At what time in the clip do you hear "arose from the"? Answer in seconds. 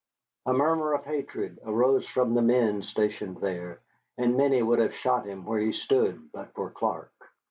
1.63-2.41